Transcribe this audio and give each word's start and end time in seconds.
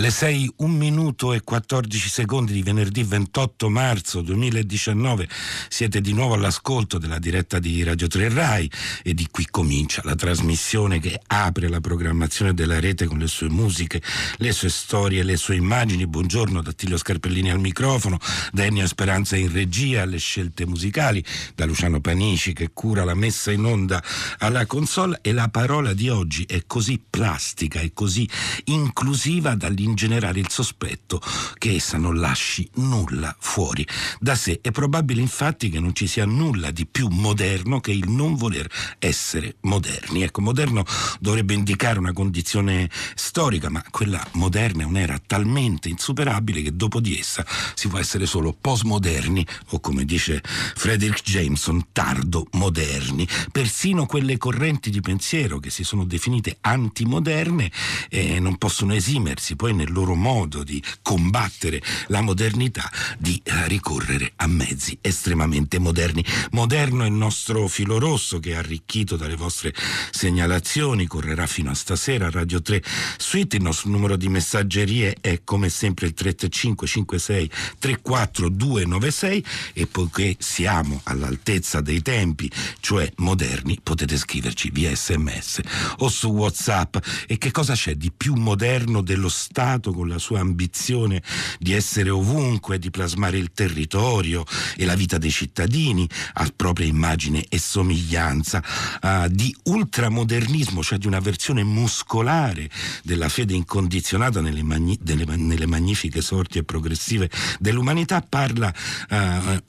Le 0.00 0.08
6, 0.08 0.54
1 0.56 0.74
minuto 0.74 1.34
e 1.34 1.42
14 1.42 2.08
secondi 2.08 2.54
di 2.54 2.62
venerdì 2.62 3.02
28 3.02 3.68
marzo 3.68 4.22
2019 4.22 5.28
siete 5.68 6.00
di 6.00 6.14
nuovo 6.14 6.32
all'ascolto 6.32 6.96
della 6.96 7.18
diretta 7.18 7.58
di 7.58 7.82
Radio 7.82 8.06
3 8.06 8.30
Rai 8.30 8.70
e 9.02 9.12
di 9.12 9.28
qui 9.30 9.46
comincia 9.50 10.00
la 10.06 10.14
trasmissione 10.14 11.00
che 11.00 11.20
apre 11.26 11.68
la 11.68 11.80
programmazione 11.80 12.54
della 12.54 12.80
rete 12.80 13.04
con 13.04 13.18
le 13.18 13.26
sue 13.26 13.50
musiche, 13.50 14.00
le 14.38 14.52
sue 14.52 14.70
storie, 14.70 15.22
le 15.22 15.36
sue 15.36 15.56
immagini. 15.56 16.06
Buongiorno 16.06 16.62
da 16.62 16.70
Attilio 16.70 16.96
Scarpellini 16.96 17.50
al 17.50 17.60
microfono, 17.60 18.18
da 18.52 18.64
Ennio 18.64 18.86
Speranza 18.86 19.36
in 19.36 19.52
regia, 19.52 20.00
alle 20.00 20.16
scelte 20.16 20.64
musicali, 20.64 21.22
da 21.54 21.66
Luciano 21.66 22.00
Panici 22.00 22.54
che 22.54 22.70
cura 22.72 23.04
la 23.04 23.12
messa 23.12 23.50
in 23.50 23.66
onda 23.66 24.02
alla 24.38 24.64
console 24.64 25.18
e 25.20 25.32
la 25.32 25.48
parola 25.48 25.92
di 25.92 26.08
oggi 26.08 26.44
è 26.48 26.62
così 26.66 26.98
plastica 27.10 27.80
e 27.80 27.92
così 27.92 28.26
inclusiva 28.64 29.54
dall'inizio 29.54 29.88
ingenerare 29.90 30.40
il 30.40 30.48
sospetto 30.48 31.20
che 31.58 31.74
essa 31.74 31.98
non 31.98 32.18
lasci 32.18 32.68
nulla 32.74 33.34
fuori 33.38 33.86
da 34.18 34.34
sé. 34.34 34.60
È 34.62 34.70
probabile 34.70 35.20
infatti 35.20 35.68
che 35.68 35.80
non 35.80 35.94
ci 35.94 36.06
sia 36.06 36.24
nulla 36.24 36.70
di 36.70 36.86
più 36.86 37.08
moderno 37.08 37.80
che 37.80 37.92
il 37.92 38.08
non 38.08 38.34
voler 38.34 38.68
essere 38.98 39.56
moderni. 39.62 40.22
Ecco, 40.22 40.40
moderno 40.40 40.84
dovrebbe 41.18 41.54
indicare 41.54 41.98
una 41.98 42.12
condizione 42.12 42.88
storica, 43.14 43.68
ma 43.68 43.84
quella 43.90 44.24
moderna 44.32 44.82
è 44.82 44.86
un'era 44.86 45.20
talmente 45.24 45.88
insuperabile 45.88 46.62
che 46.62 46.76
dopo 46.76 47.00
di 47.00 47.18
essa 47.18 47.44
si 47.74 47.88
può 47.88 47.98
essere 47.98 48.26
solo 48.26 48.56
postmoderni 48.58 49.46
o 49.70 49.80
come 49.80 50.04
dice 50.04 50.42
Frederick 50.42 51.22
Jameson, 51.22 51.88
tardo 51.92 52.46
moderni. 52.52 53.26
Persino 53.52 54.06
quelle 54.06 54.38
correnti 54.38 54.90
di 54.90 55.00
pensiero 55.00 55.58
che 55.58 55.70
si 55.70 55.84
sono 55.84 56.04
definite 56.04 56.58
antimoderne 56.60 57.70
eh, 58.08 58.38
non 58.40 58.56
possono 58.56 58.94
esimersi 58.94 59.56
poi 59.56 59.72
nel 59.80 59.92
loro 59.92 60.14
modo 60.14 60.62
di 60.62 60.82
combattere 61.00 61.82
la 62.08 62.20
modernità 62.20 62.90
di 63.18 63.40
eh, 63.42 63.66
ricorrere 63.66 64.32
a 64.36 64.46
mezzi 64.46 64.98
estremamente 65.00 65.78
moderni. 65.78 66.24
Moderno 66.50 67.04
è 67.04 67.06
il 67.06 67.12
nostro 67.12 67.66
filo 67.66 67.98
rosso 67.98 68.38
che 68.40 68.50
è 68.50 68.56
arricchito 68.56 69.16
dalle 69.16 69.36
vostre 69.36 69.74
segnalazioni, 70.10 71.06
correrà 71.06 71.46
fino 71.46 71.70
a 71.70 71.74
stasera 71.74 72.26
a 72.26 72.30
Radio 72.30 72.60
3 72.60 72.82
Suite, 73.16 73.56
il 73.56 73.62
nostro 73.62 73.88
numero 73.88 74.16
di 74.16 74.28
messaggerie 74.28 75.16
è 75.20 75.40
come 75.44 75.70
sempre 75.70 76.06
il 76.06 76.14
335 76.14 76.86
56 76.86 77.50
34 77.78 78.48
296 78.50 79.44
e 79.72 79.86
poiché 79.86 80.36
siamo 80.38 81.00
all'altezza 81.04 81.80
dei 81.80 82.02
tempi, 82.02 82.50
cioè 82.80 83.10
moderni, 83.16 83.78
potete 83.82 84.18
scriverci 84.18 84.70
via 84.70 84.94
sms 84.94 85.60
o 85.98 86.08
su 86.08 86.28
whatsapp 86.28 86.96
e 87.26 87.38
che 87.38 87.50
cosa 87.50 87.74
c'è 87.74 87.94
di 87.94 88.12
più 88.14 88.34
moderno 88.34 89.00
dello 89.00 89.28
Stato 89.28 89.59
Stato 89.60 89.92
con 89.92 90.08
la 90.08 90.16
sua 90.16 90.40
ambizione 90.40 91.22
di 91.58 91.74
essere 91.74 92.08
ovunque, 92.08 92.78
di 92.78 92.88
plasmare 92.88 93.36
il 93.36 93.50
territorio 93.52 94.42
e 94.74 94.86
la 94.86 94.94
vita 94.94 95.18
dei 95.18 95.30
cittadini 95.30 96.08
a 96.34 96.50
propria 96.56 96.86
immagine 96.86 97.44
e 97.46 97.58
somiglianza, 97.58 98.64
uh, 99.02 99.28
di 99.28 99.54
ultramodernismo, 99.64 100.82
cioè 100.82 100.96
di 100.96 101.06
una 101.06 101.20
versione 101.20 101.62
muscolare 101.62 102.70
della 103.02 103.28
fede 103.28 103.52
incondizionata 103.52 104.40
nelle, 104.40 104.62
magni- 104.62 104.98
delle, 104.98 105.26
nelle 105.36 105.66
magnifiche 105.66 106.22
sorti 106.22 106.56
e 106.56 106.64
progressive 106.64 107.30
dell'umanità, 107.58 108.24
parla 108.26 108.72
uh, 109.10 109.16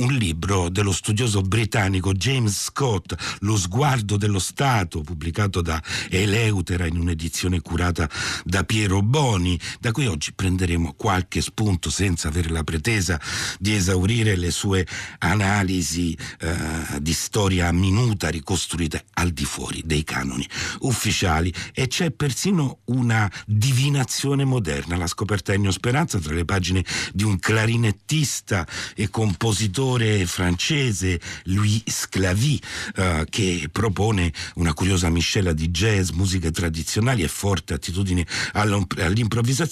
un 0.06 0.14
libro 0.14 0.69
dello 0.69 0.94
studioso 0.94 1.42
britannico 1.42 2.14
James 2.14 2.64
Scott, 2.64 3.14
Lo 3.42 3.58
sguardo 3.58 4.16
dello 4.16 4.39
Stato, 4.39 5.02
pubblicato 5.02 5.59
da 5.59 5.84
Eleutera 6.09 6.86
in 6.86 6.97
un'edizione 6.97 7.59
curata 7.59 8.09
da 8.45 8.64
Piero 8.64 9.02
Boni, 9.02 9.59
da 9.82 9.92
cui 9.92 10.06
oggi 10.06 10.32
prenderemo 10.32 10.94
qualche 10.96 11.42
spunto 11.42 11.90
senza 11.90 12.28
avere 12.28 12.50
la 12.50 12.64
pretesa 12.64 13.20
di 13.58 13.74
esaurire 13.74 14.36
le 14.36 14.52
sue 14.52 14.86
analisi 15.18 16.16
eh, 16.40 16.56
di 17.00 17.14
storia 17.14 17.72
minuta 17.72 18.30
ricostruite 18.30 19.06
al 19.16 19.31
di 19.31 19.44
fuori 19.44 19.81
dei 19.84 20.03
canoni 20.03 20.47
ufficiali. 20.81 21.52
E 21.74 21.88
c'è 21.88 22.12
persino 22.12 22.81
una 22.86 23.30
divinazione 23.47 24.46
moderna, 24.46 24.97
la 24.97 25.08
scoperta 25.08 25.52
Ennio 25.52 25.72
Speranza 25.72 26.19
tra 26.19 26.36
le 26.36 26.46
pagine 26.46 26.86
di 27.12 27.24
un 27.24 27.40
clarinettista 27.40 28.68
e 28.96 29.09
compositore 29.09 30.28
francese 30.28 31.19
Louis 31.46 31.81
Sclavy 31.88 32.59
eh, 32.98 33.25
che 33.28 33.68
propone 33.72 34.31
una 34.56 34.75
curiosa 34.75 35.09
miscela 35.09 35.53
di 35.53 35.69
jazz, 35.69 36.09
musiche 36.12 36.52
tradizionali 36.52 37.24
e 37.24 37.28
forte 37.28 37.74
attitudine 37.74 38.28
all'improvvisazione 38.52 39.69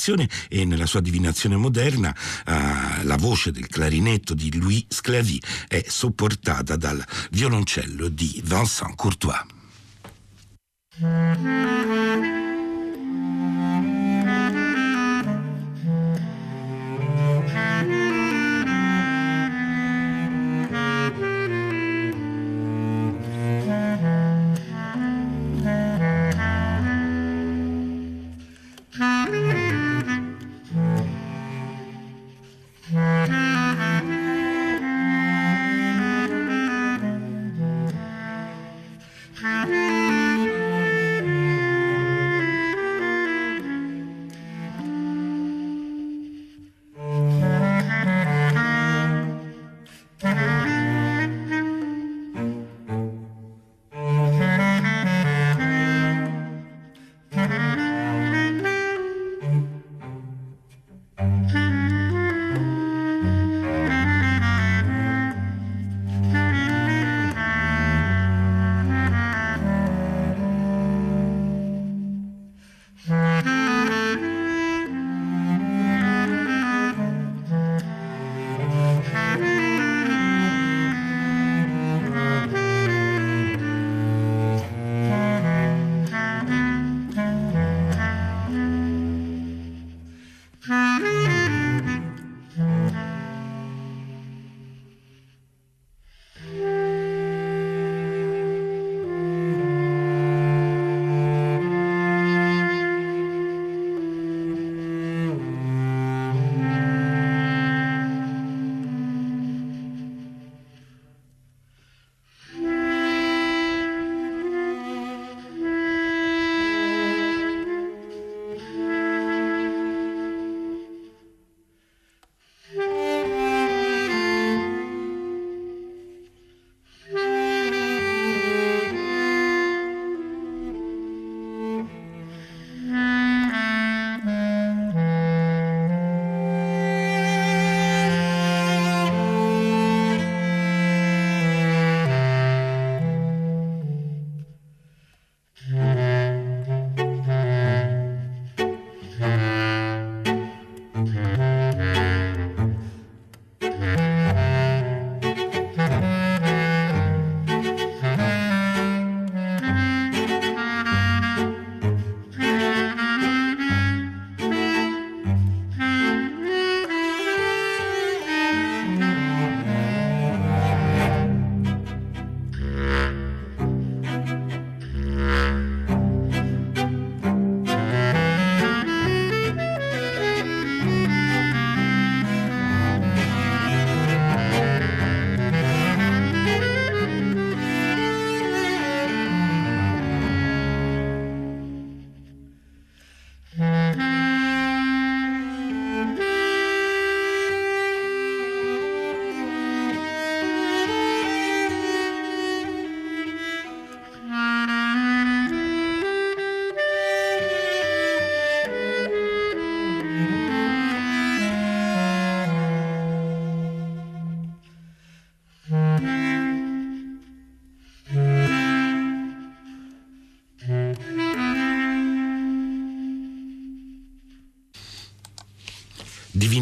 e 0.48 0.66
nella 0.66 0.86
sua 0.86 1.02
divinazione 1.02 1.58
moderna 1.58 2.10
uh, 2.10 3.04
la 3.04 3.18
voce 3.18 3.52
del 3.52 3.68
clarinetto 3.68 4.34
di 4.34 4.58
Louis 4.58 4.86
Sclavy 4.88 5.40
è 5.68 5.84
sopportata 5.88 6.78
dal 6.78 7.04
violoncello 7.32 8.08
di 8.08 8.42
Vincent 8.46 8.96
Courtois. 8.96 9.44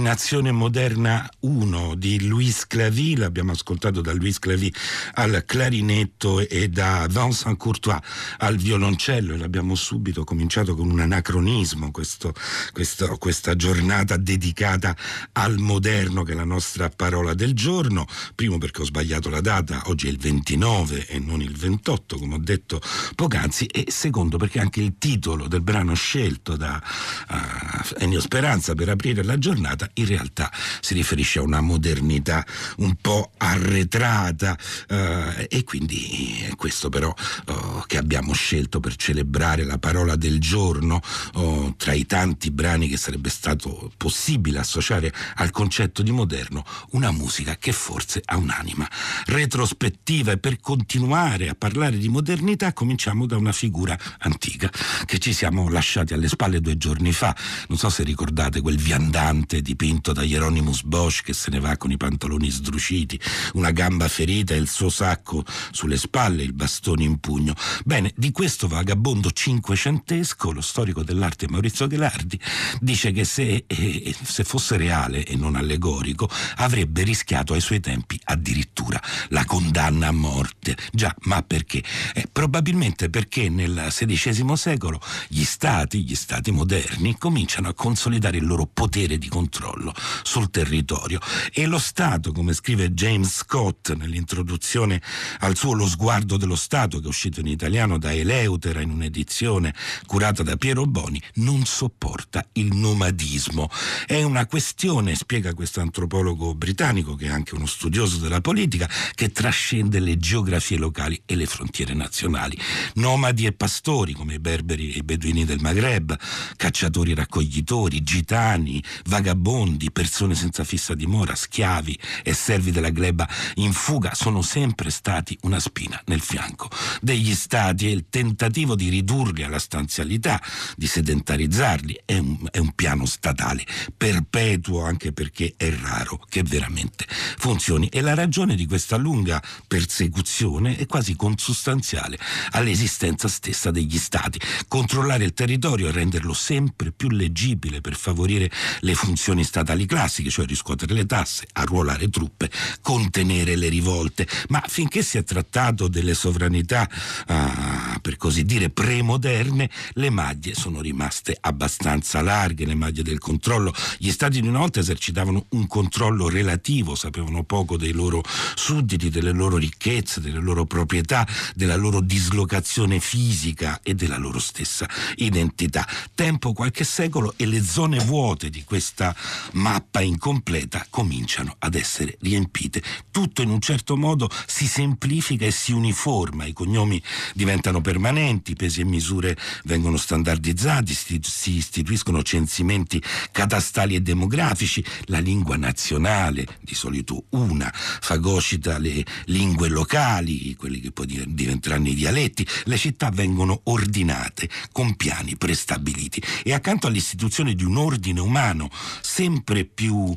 Divinazione 0.07 0.53
moderna 0.53 1.29
1 1.41 1.95
di 1.95 2.25
Louis 2.27 2.65
Clavy, 2.65 3.17
l'abbiamo 3.17 3.51
ascoltato 3.51 3.99
da 3.99 4.13
Louis 4.13 4.39
Clavy 4.39 4.71
al 5.15 5.43
clarinetto 5.45 6.47
e 6.47 6.69
da 6.69 7.07
Vincent 7.09 7.57
Courtois 7.57 7.99
al 8.37 8.55
violoncello 8.55 9.33
e 9.33 9.37
l'abbiamo 9.37 9.75
subito 9.75 10.23
cominciato 10.23 10.75
con 10.75 10.89
un 10.89 11.01
anacronismo, 11.01 11.91
questo, 11.91 12.33
questo, 12.71 13.17
questa 13.17 13.57
giornata 13.57 14.15
dedicata 14.15 14.95
al 15.33 15.57
moderno 15.57 16.23
che 16.23 16.31
è 16.31 16.35
la 16.35 16.45
nostra 16.45 16.87
parola 16.87 17.33
del 17.33 17.53
giorno, 17.53 18.07
primo 18.33 18.57
perché 18.59 18.83
ho 18.83 18.85
sbagliato 18.85 19.29
la 19.29 19.41
data, 19.41 19.81
oggi 19.87 20.07
è 20.07 20.09
il 20.09 20.19
29 20.19 21.05
e 21.05 21.19
non 21.19 21.41
il 21.41 21.53
28 21.53 22.17
come 22.17 22.35
ho 22.35 22.39
detto 22.39 22.79
poc'anzi 23.13 23.65
e 23.65 23.87
secondo 23.89 24.37
perché 24.37 24.61
anche 24.61 24.79
il 24.79 24.95
titolo 24.97 25.49
del 25.49 25.61
brano 25.61 25.95
scelto 25.95 26.55
da 26.55 26.81
uh, 27.29 27.95
Ennio 27.97 28.21
Speranza 28.21 28.73
per 28.73 28.87
aprire 28.87 29.21
la 29.21 29.37
giornata 29.37 29.89
in 29.97 30.05
realtà 30.05 30.51
si 30.79 30.93
riferisce 30.93 31.39
a 31.39 31.41
una 31.41 31.61
modernità 31.61 32.45
un 32.77 32.95
po' 32.95 33.31
arretrata 33.37 34.57
eh, 34.87 35.47
e 35.49 35.63
quindi 35.63 36.45
è 36.49 36.55
questo 36.55 36.89
però 36.89 37.13
oh, 37.45 37.83
che 37.87 37.97
abbiamo 37.97 38.33
scelto 38.33 38.79
per 38.79 38.95
celebrare 38.95 39.63
la 39.63 39.77
parola 39.77 40.15
del 40.15 40.39
giorno 40.39 41.01
oh, 41.33 41.73
tra 41.77 41.93
i 41.93 42.05
tanti 42.05 42.51
brani 42.51 42.87
che 42.87 42.97
sarebbe 42.97 43.29
stato 43.29 43.91
possibile 43.97 44.59
associare 44.59 45.13
al 45.35 45.51
concetto 45.51 46.01
di 46.01 46.11
moderno 46.11 46.63
una 46.91 47.11
musica 47.11 47.57
che 47.57 47.71
forse 47.71 48.21
ha 48.25 48.37
un'anima 48.37 48.87
retrospettiva. 49.25 50.31
E 50.31 50.37
per 50.37 50.59
continuare 50.59 51.49
a 51.49 51.55
parlare 51.55 51.97
di 51.97 52.07
modernità 52.09 52.73
cominciamo 52.73 53.25
da 53.25 53.37
una 53.37 53.51
figura 53.51 53.97
antica 54.19 54.69
che 55.05 55.19
ci 55.19 55.33
siamo 55.33 55.69
lasciati 55.69 56.13
alle 56.13 56.27
spalle 56.27 56.61
due 56.61 56.77
giorni 56.77 57.11
fa. 57.11 57.35
Non 57.67 57.77
so 57.77 57.89
se 57.89 58.03
ricordate 58.03 58.61
quel 58.61 58.77
viandante 58.77 59.47
gigante 59.47 59.61
dipinto 59.87 60.11
da 60.11 60.23
Hieronymus 60.23 60.83
Bosch 60.83 61.23
che 61.23 61.33
se 61.33 61.49
ne 61.49 61.61
va 61.61 61.77
con 61.77 61.91
i 61.91 61.97
pantaloni 61.97 62.49
sdruciti, 62.49 63.19
una 63.53 63.71
gamba 63.71 64.09
ferita 64.09 64.53
e 64.53 64.57
il 64.57 64.67
suo 64.67 64.89
sacco 64.89 65.45
sulle 65.71 65.97
spalle, 65.97 66.43
il 66.43 66.51
bastone 66.51 67.03
in 67.03 67.19
pugno. 67.19 67.53
Bene, 67.85 68.11
di 68.15 68.31
questo 68.31 68.67
vagabondo 68.67 69.31
cinquecentesco, 69.31 70.51
lo 70.51 70.59
storico 70.59 71.03
dell'arte 71.03 71.47
Maurizio 71.47 71.87
Ghelardi 71.87 72.37
dice 72.81 73.11
che 73.11 73.23
se, 73.23 73.63
eh, 73.65 74.15
se 74.21 74.43
fosse 74.43 74.75
reale 74.75 75.23
e 75.23 75.37
non 75.37 75.55
allegorico 75.55 76.29
avrebbe 76.57 77.03
rischiato 77.03 77.53
ai 77.53 77.61
suoi 77.61 77.79
tempi 77.79 78.19
addirittura 78.25 79.01
la 79.29 79.45
condanna 79.45 80.07
a 80.07 80.11
morte. 80.11 80.75
Già, 80.91 81.15
ma 81.21 81.41
perché? 81.43 81.81
Eh, 82.13 82.27
probabilmente 82.29 83.09
perché 83.09 83.47
nel 83.47 83.85
XVI 83.87 84.57
secolo 84.57 84.99
gli 85.29 85.43
stati, 85.43 86.03
gli 86.03 86.15
stati 86.15 86.51
moderni, 86.51 87.17
cominciano 87.17 87.69
a 87.69 87.73
consolidare 87.73 88.37
il 88.37 88.45
loro 88.45 88.65
potere 88.65 89.17
di 89.17 89.29
controllo 89.29 89.76
sul 90.23 90.49
territorio 90.49 91.19
e 91.51 91.65
lo 91.65 91.79
Stato, 91.79 92.31
come 92.31 92.53
scrive 92.53 92.91
James 92.91 93.37
Scott 93.37 93.93
nell'introduzione 93.93 95.01
al 95.39 95.55
suo 95.55 95.73
Lo 95.73 95.87
sguardo 95.87 96.37
dello 96.37 96.55
Stato, 96.55 96.99
che 96.99 97.05
è 97.05 97.07
uscito 97.07 97.39
in 97.39 97.47
italiano 97.47 97.97
da 97.97 98.13
Eleutera 98.13 98.81
in 98.81 98.89
un'edizione 98.89 99.73
curata 100.05 100.43
da 100.43 100.55
Piero 100.55 100.85
Boni, 100.85 101.21
non 101.35 101.65
sopporta 101.65 102.45
il 102.53 102.75
nomadismo. 102.75 103.69
È 104.05 104.21
una 104.23 104.45
questione, 104.45 105.15
spiega 105.15 105.53
questo 105.53 105.81
antropologo 105.81 106.55
britannico, 106.55 107.15
che 107.15 107.25
è 107.25 107.29
anche 107.29 107.55
uno 107.55 107.65
studioso 107.65 108.17
della 108.17 108.41
politica, 108.41 108.89
che 109.13 109.31
trascende 109.31 109.99
le 109.99 110.17
geografie 110.17 110.77
locali 110.77 111.21
e 111.25 111.35
le 111.35 111.45
frontiere 111.45 111.93
nazionali. 111.93 112.57
Nomadi 112.95 113.45
e 113.45 113.51
pastori, 113.51 114.13
come 114.13 114.35
i 114.35 114.39
berberi 114.39 114.93
e 114.93 114.97
i 114.97 115.03
beduini 115.03 115.45
del 115.45 115.59
Maghreb, 115.59 116.17
cacciatori 116.55 117.13
raccoglitori, 117.13 118.03
gitani, 118.03 118.83
vagabondi, 119.05 119.65
vagabondi, 119.67 119.91
persone 119.91 120.35
senza 120.35 120.63
fissa 120.63 120.93
dimora, 120.93 121.35
schiavi 121.35 121.97
e 122.23 122.33
servi 122.33 122.71
della 122.71 122.89
gleba 122.89 123.27
in 123.55 123.73
fuga 123.73 124.13
sono 124.13 124.41
sempre 124.41 124.89
stati 124.89 125.37
una 125.41 125.59
spina 125.59 126.01
nel 126.05 126.21
fianco 126.21 126.69
degli 127.01 127.33
stati 127.33 127.87
e 127.87 127.91
il 127.91 128.05
tentativo 128.09 128.75
di 128.75 128.89
ridurli 128.89 129.43
alla 129.43 129.59
stanzialità, 129.59 130.41
di 130.75 130.87
sedentarizzarli 130.87 132.01
è 132.05 132.17
un, 132.17 132.47
è 132.51 132.59
un 132.59 132.71
piano 132.73 133.05
statale 133.05 133.65
perpetuo 133.95 134.83
anche 134.83 135.11
perché 135.11 135.53
è 135.57 135.73
raro 135.81 136.23
che 136.29 136.43
veramente 136.43 137.05
funzioni 137.09 137.87
e 137.87 138.01
la 138.01 138.13
ragione 138.13 138.55
di 138.55 138.65
questa 138.65 138.95
lunga 138.95 139.41
persecuzione 139.67 140.77
è 140.77 140.85
quasi 140.85 141.15
consustanziale 141.15 142.17
all'esistenza 142.51 143.27
stessa 143.27 143.71
degli 143.71 143.97
stati. 143.97 144.39
Controllare 144.67 145.25
il 145.25 145.33
territorio 145.33 145.87
e 145.87 145.91
renderlo 145.91 146.33
sempre 146.33 146.91
più 146.91 147.09
leggibile 147.09 147.81
per 147.81 147.95
favorire 147.95 148.49
le 148.81 148.93
funzioni 148.93 149.15
funzioni 149.17 149.43
statali 149.57 149.87
classiche, 149.87 150.29
cioè 150.29 150.45
riscuotere 150.45 150.93
le 150.93 151.07
tasse, 151.07 151.47
arruolare 151.53 152.09
truppe, 152.09 152.51
contenere 152.81 153.55
le 153.55 153.69
rivolte, 153.69 154.27
ma 154.49 154.63
finché 154.67 155.01
si 155.01 155.17
è 155.17 155.23
trattato 155.23 155.87
delle 155.87 156.13
sovranità, 156.13 156.87
uh, 157.27 157.99
per 157.99 158.17
così 158.17 158.45
dire, 158.45 158.69
premoderne, 158.69 159.67
le 159.93 160.09
maglie 160.11 160.53
sono 160.53 160.79
rimaste 160.79 161.35
abbastanza 161.41 162.21
larghe, 162.21 162.67
le 162.67 162.75
maglie 162.75 163.01
del 163.01 163.17
controllo. 163.17 163.73
Gli 163.97 164.11
stati 164.11 164.41
di 164.41 164.47
una 164.47 164.59
volta 164.59 164.79
esercitavano 164.79 165.47
un 165.49 165.65
controllo 165.65 166.29
relativo, 166.29 166.93
sapevano 166.93 167.43
poco 167.43 167.77
dei 167.77 167.93
loro 167.93 168.21
sudditi, 168.53 169.09
delle 169.09 169.31
loro 169.31 169.57
ricchezze, 169.57 170.21
delle 170.21 170.39
loro 170.39 170.65
proprietà, 170.65 171.27
della 171.55 171.75
loro 171.75 171.99
dislocazione 171.99 172.99
fisica 172.99 173.79
e 173.81 173.95
della 173.95 174.17
loro 174.17 174.37
stessa 174.37 174.87
identità. 175.15 175.87
Tempo 176.13 176.53
qualche 176.53 176.83
secolo 176.83 177.33
e 177.37 177.47
le 177.47 177.63
zone 177.63 177.97
vuote 177.97 178.51
di 178.51 178.63
questa 178.63 179.15
mappa 179.53 180.01
incompleta 180.01 180.85
cominciano 180.89 181.55
ad 181.59 181.75
essere 181.75 182.17
riempite. 182.21 182.81
Tutto 183.11 183.41
in 183.41 183.49
un 183.49 183.61
certo 183.61 183.95
modo 183.95 184.29
si 184.45 184.67
semplifica 184.67 185.45
e 185.45 185.51
si 185.51 185.71
uniforma, 185.71 186.45
i 186.45 186.53
cognomi 186.53 187.01
diventano 187.33 187.81
permanenti, 187.81 188.55
pesi 188.55 188.81
e 188.81 188.85
misure 188.85 189.37
vengono 189.63 189.97
standardizzati, 189.97 190.93
si 190.93 191.55
istituiscono 191.55 192.23
censimenti 192.23 193.01
catastali 193.31 193.95
e 193.95 194.01
demografici, 194.01 194.83
la 195.05 195.19
lingua 195.19 195.55
nazionale, 195.55 196.45
di 196.61 196.75
solito 196.75 197.25
una, 197.29 197.71
fagocita 197.73 198.77
le 198.77 199.05
lingue 199.25 199.67
locali, 199.67 200.55
quelli 200.55 200.79
che 200.79 200.91
poi 200.91 201.25
diventeranno 201.27 201.87
i 201.87 201.95
dialetti, 201.95 202.47
le 202.65 202.77
città 202.77 203.09
vengono 203.09 203.61
ordinate 203.65 204.49
con 204.71 204.95
piani 204.95 205.37
prestabiliti. 205.37 206.21
E 206.43 206.53
accanto 206.53 206.87
all'istituzione 206.87 207.53
di 207.53 207.63
un 207.63 207.77
ordine 207.77 208.19
umano 208.19 208.69
sempre 209.01 209.36
più 209.43 209.95
uh, 209.95 210.15